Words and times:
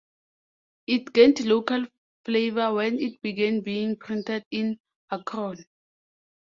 It 0.87 1.13
gained 1.13 1.45
local 1.45 1.85
flavor 2.25 2.73
when 2.73 2.97
it 2.97 3.21
began 3.21 3.61
being 3.61 3.97
printed 3.97 4.45
in 4.49 4.79
Akron. 5.11 5.63